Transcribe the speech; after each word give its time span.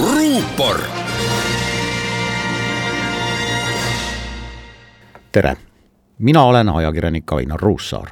ruupor. 0.00 0.80
tere, 5.32 5.56
mina 6.18 6.42
olen 6.42 6.68
ajakirjanik 6.68 7.32
Ainar 7.32 7.60
Ruussaar. 7.60 8.08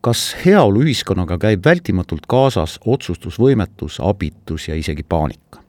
kas 0.00 0.36
heaoluühiskonnaga 0.46 1.38
käib 1.38 1.64
vältimatult 1.64 2.26
kaasas 2.28 2.80
otsustusvõimetus, 2.86 4.00
abitus 4.00 4.68
ja 4.68 4.74
isegi 4.74 5.02
paanika? 5.02 5.62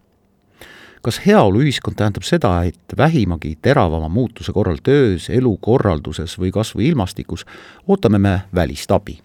kas 1.02 1.22
heaoluühiskond 1.26 1.96
tähendab 1.96 2.24
seda, 2.24 2.64
et 2.64 2.98
vähimagi 2.98 3.58
teravama 3.62 4.10
muutuse 4.10 4.54
korral 4.54 4.78
töös, 4.84 5.30
elukorralduses 5.30 6.40
või 6.40 6.52
kas 6.52 6.76
või 6.76 6.90
ilmastikus 6.90 7.46
ootame 7.88 8.20
me 8.20 8.42
välist 8.56 8.92
abi? 8.92 9.20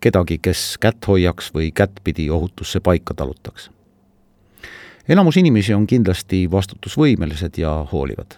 kedagi, 0.00 0.38
kes 0.38 0.76
kätt 0.80 1.06
hoiaks 1.08 1.54
või 1.54 1.70
kättpidi 1.72 2.30
ohutusse 2.30 2.80
paika 2.80 3.14
talutaks. 3.14 3.70
Enamus 5.08 5.36
inimesi 5.36 5.74
on 5.74 5.86
kindlasti 5.86 6.50
vastutusvõimelised 6.50 7.58
ja 7.58 7.86
hoolivad. 7.92 8.36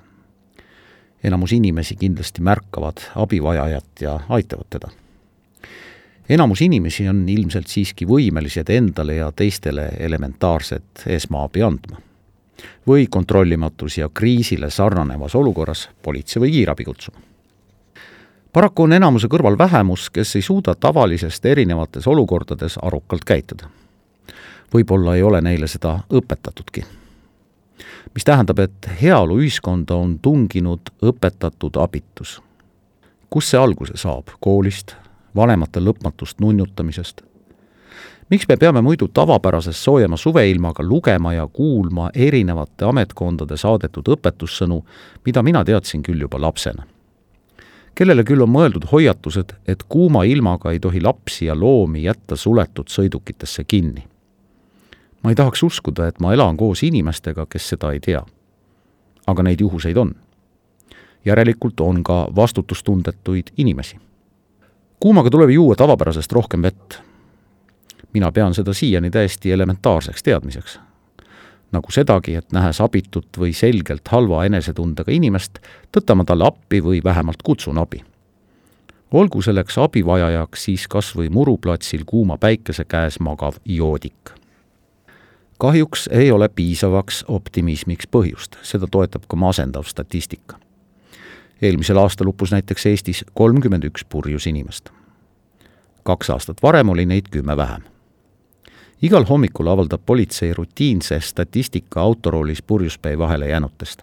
enamus 1.24 1.52
inimesi 1.52 1.96
kindlasti 1.96 2.42
märkavad 2.42 2.96
abivajajat 3.14 4.00
ja 4.00 4.20
aitavad 4.28 4.66
teda. 4.70 4.88
enamus 6.28 6.60
inimesi 6.60 7.08
on 7.08 7.28
ilmselt 7.28 7.66
siiski 7.66 8.06
võimelised 8.06 8.70
endale 8.70 9.14
ja 9.14 9.32
teistele 9.32 9.88
elementaarset 9.98 11.06
esmaabi 11.06 11.62
andma. 11.62 11.96
või 12.88 13.06
kontrollimatus 13.10 13.98
ja 13.98 14.08
kriisile 14.08 14.70
sarnanevas 14.70 15.34
olukorras 15.34 15.88
politsei 16.02 16.40
või 16.40 16.50
kiirabi 16.50 16.84
kutsuma 16.84 17.18
paraku 18.52 18.82
on 18.82 18.92
enamuse 18.92 19.28
kõrval 19.28 19.58
vähemus, 19.58 20.10
kes 20.10 20.36
ei 20.36 20.42
suuda 20.42 20.74
tavalisest 20.74 21.44
erinevates 21.46 22.06
olukordades 22.06 22.78
arukalt 22.82 23.24
käituda. 23.24 23.68
Võib-olla 24.74 25.16
ei 25.16 25.22
ole 25.22 25.40
neile 25.40 25.66
seda 25.66 25.98
õpetatudki. 26.10 26.84
mis 28.14 28.24
tähendab, 28.24 28.58
et 28.58 28.88
heaoluühiskonda 29.02 29.94
on 29.94 30.18
tunginud 30.18 30.80
õpetatud 31.02 31.76
abitus. 31.82 32.42
kust 33.30 33.48
see 33.48 33.60
alguse 33.60 33.96
saab, 33.96 34.28
koolist, 34.40 34.96
vanemate 35.36 35.80
lõpmatust 35.80 36.40
nunnutamisest? 36.40 37.22
miks 38.30 38.48
me 38.48 38.56
peame 38.56 38.82
muidu 38.82 39.08
tavapärasest 39.08 39.78
soojema 39.78 40.16
suveilmaga 40.16 40.82
lugema 40.82 41.32
ja 41.32 41.46
kuulma 41.46 42.10
erinevate 42.14 42.84
ametkondade 42.84 43.56
saadetud 43.56 44.08
õpetussõnu, 44.08 44.82
mida 45.26 45.42
mina 45.42 45.64
teadsin 45.64 46.02
küll 46.02 46.20
juba 46.20 46.40
lapsena 46.40 46.86
kellele 47.96 48.24
küll 48.28 48.44
on 48.44 48.52
mõeldud 48.52 48.84
hoiatused, 48.90 49.54
et 49.68 49.84
kuuma 49.88 50.26
ilmaga 50.28 50.72
ei 50.74 50.80
tohi 50.82 51.00
lapsi 51.00 51.48
ja 51.48 51.56
loomi 51.56 52.04
jätta 52.04 52.36
suletud 52.36 52.92
sõidukitesse 52.92 53.64
kinni. 53.64 54.04
Ma 55.26 55.30
ei 55.30 55.34
tahaks 55.34 55.62
uskuda, 55.62 56.06
et 56.06 56.20
ma 56.22 56.30
elan 56.32 56.54
koos 56.56 56.84
inimestega, 56.86 57.48
kes 57.50 57.68
seda 57.68 57.88
ei 57.90 58.00
tea. 58.00 58.22
aga 59.26 59.42
neid 59.42 59.60
juhuseid 59.60 59.96
on. 59.96 60.14
järelikult 61.24 61.80
on 61.80 62.04
ka 62.04 62.28
vastutustundetuid 62.36 63.50
inimesi. 63.56 63.96
kuumaga 65.00 65.30
tuleb 65.30 65.50
juua 65.50 65.74
tavapärasest 65.74 66.32
rohkem 66.32 66.62
vett. 66.62 66.94
mina 68.12 68.32
pean 68.32 68.54
seda 68.54 68.72
siiani 68.72 69.10
täiesti 69.10 69.52
elementaarseks 69.52 70.22
teadmiseks 70.22 70.78
nagu 71.72 71.90
sedagi, 71.90 72.34
et 72.34 72.52
nähes 72.52 72.80
abitut 72.80 73.26
või 73.38 73.52
selgelt 73.52 74.08
halva 74.08 74.44
enesetundega 74.46 75.10
inimest, 75.12 75.58
tõtan 75.92 76.22
ma 76.22 76.24
talle 76.24 76.46
appi 76.46 76.80
või 76.80 77.02
vähemalt 77.04 77.42
kutsun 77.42 77.78
abi. 77.78 78.04
olgu 79.10 79.42
selleks 79.42 79.78
abivajajaks 79.78 80.64
siis 80.64 80.88
kas 80.88 81.16
või 81.16 81.30
muruplatsil 81.30 82.04
kuuma 82.06 82.38
päikese 82.38 82.84
käes 82.84 83.20
magav 83.20 83.54
joodik. 83.64 84.45
Kahjuks 85.58 86.08
ei 86.12 86.30
ole 86.30 86.48
piisavaks 86.48 87.24
optimismiks 87.28 88.06
põhjust, 88.06 88.56
seda 88.62 88.86
toetab 88.90 89.22
ka 89.28 89.36
masendav 89.36 89.84
statistika. 89.84 90.58
eelmisel 91.62 91.96
aastal 91.96 92.28
uppus 92.28 92.52
näiteks 92.52 92.86
Eestis 92.86 93.24
kolmkümmend 93.34 93.84
üks 93.84 94.04
purjus 94.04 94.46
inimest. 94.46 94.90
kaks 96.02 96.30
aastat 96.30 96.62
varem 96.62 96.88
oli 96.88 97.06
neid 97.06 97.28
kümme 97.30 97.56
vähem 97.56 97.82
igal 99.02 99.24
hommikul 99.28 99.68
avaldab 99.68 100.00
politsei 100.06 100.54
rutiinse 100.54 101.20
statistika 101.20 102.00
autoroolis 102.00 102.62
purjuspäi 102.62 103.18
vahele 103.18 103.48
jäänutest. 103.48 104.02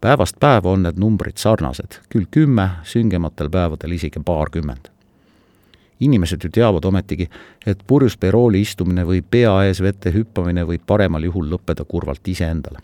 päevast 0.00 0.36
päeva 0.40 0.70
on 0.70 0.82
need 0.82 0.96
numbrid 0.96 1.36
sarnased, 1.36 2.00
küll 2.08 2.24
kümme, 2.30 2.68
süngematel 2.82 3.50
päevadel 3.50 3.92
isegi 3.92 4.20
paarkümmend. 4.24 4.91
Inimesed 6.04 6.44
ju 6.44 6.50
teavad 6.50 6.84
ometigi, 6.84 7.28
et 7.66 7.82
purjuspäi 7.86 8.30
rooli 8.30 8.60
istumine 8.60 9.06
või 9.08 9.22
pea 9.22 9.54
ees 9.68 9.82
vette 9.82 10.12
hüppamine 10.14 10.66
võib 10.68 10.84
paremal 10.86 11.24
juhul 11.24 11.50
lõppeda 11.54 11.84
kurvalt 11.88 12.28
iseendale. 12.28 12.78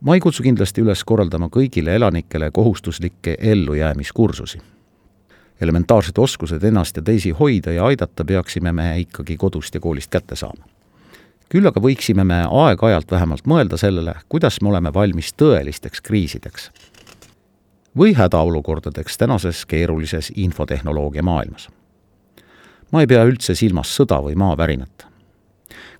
ma 0.00 0.14
ei 0.14 0.20
kutsu 0.20 0.42
kindlasti 0.42 0.80
üles 0.80 1.04
korraldama 1.04 1.48
kõigile 1.50 1.94
elanikele 1.98 2.50
kohustuslikke 2.50 3.36
ellujäämiskursusi 3.38 4.58
elementaarsed 5.60 6.18
oskused 6.18 6.62
ennast 6.62 6.96
ja 6.96 7.02
teisi 7.02 7.30
hoida 7.30 7.72
ja 7.72 7.84
aidata 7.84 8.24
peaksime 8.24 8.72
me 8.72 9.00
ikkagi 9.00 9.36
kodust 9.36 9.74
ja 9.74 9.80
koolist 9.80 10.10
kätte 10.10 10.36
saama. 10.36 10.64
küll 11.48 11.66
aga 11.66 11.80
võiksime 11.80 12.24
me 12.28 12.42
aeg-ajalt 12.44 13.10
vähemalt 13.10 13.46
mõelda 13.48 13.76
sellele, 13.80 14.14
kuidas 14.28 14.60
me 14.60 14.68
oleme 14.68 14.92
valmis 14.94 15.32
tõelisteks 15.32 16.02
kriisideks 16.04 16.70
või 17.98 18.12
hädaolukordadeks 18.14 19.18
tänases 19.18 19.66
keerulises 19.66 20.32
infotehnoloogia 20.36 21.22
maailmas. 21.22 21.68
Ma 22.92 23.00
ei 23.00 23.06
pea 23.06 23.24
üldse 23.24 23.54
silmas 23.54 23.92
sõda 23.96 24.22
või 24.24 24.34
maavärinat. 24.36 25.06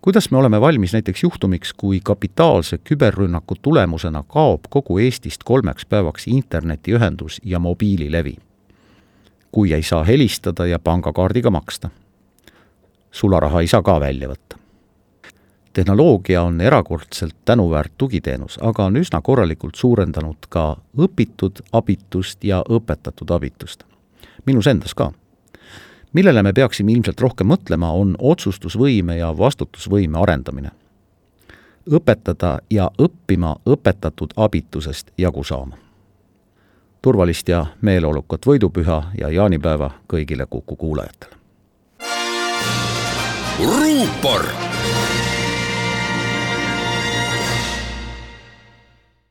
kuidas 0.00 0.30
me 0.30 0.38
oleme 0.38 0.60
valmis 0.60 0.92
näiteks 0.92 1.22
juhtumiks, 1.22 1.72
kui 1.72 2.00
kapitaalse 2.00 2.78
küberrünnaku 2.78 3.54
tulemusena 3.62 4.24
kaob 4.28 4.60
kogu 4.70 4.98
Eestist 4.98 5.44
kolmeks 5.44 5.86
päevaks 5.86 6.26
internetiühendus 6.26 7.40
ja 7.44 7.58
mobiililevi 7.58 8.36
kui 9.52 9.72
ei 9.72 9.82
saa 9.82 10.04
helistada 10.04 10.66
ja 10.66 10.78
pangakaardiga 10.78 11.50
maksta. 11.50 11.90
sularaha 13.10 13.60
ei 13.60 13.66
saa 13.66 13.82
ka 13.82 14.00
välja 14.00 14.28
võtta. 14.28 14.56
tehnoloogia 15.72 16.42
on 16.42 16.60
erakordselt 16.60 17.36
tänuväärt 17.44 17.92
tugiteenus, 17.98 18.58
aga 18.62 18.84
on 18.84 18.96
üsna 18.96 19.20
korralikult 19.22 19.74
suurendanud 19.74 20.36
ka 20.48 20.76
õpitud 20.98 21.62
abitust 21.72 22.44
ja 22.44 22.62
õpetatud 22.68 23.30
abitust. 23.30 23.84
minus 24.46 24.66
endas 24.66 24.94
ka. 24.94 25.12
Millele 26.12 26.42
me 26.42 26.52
peaksime 26.52 26.92
ilmselt 26.92 27.20
rohkem 27.20 27.46
mõtlema, 27.46 27.92
on 27.92 28.16
otsustusvõime 28.18 29.18
ja 29.18 29.32
vastutusvõime 29.38 30.18
arendamine. 30.18 30.70
õpetada 31.88 32.58
ja 32.70 32.90
õppima 32.98 33.56
õpetatud 33.66 34.32
abitusest 34.36 35.10
jagu 35.18 35.44
saama 35.44 35.76
turvalist 37.02 37.48
ja 37.48 37.66
meeleolukat 37.80 38.46
võidupüha 38.46 39.02
ja 39.18 39.28
jaanipäeva 39.30 39.90
kõigile 40.12 40.46
Kuku 40.50 40.76
kuulajatele. 40.76 41.34
ruupor 43.58 44.44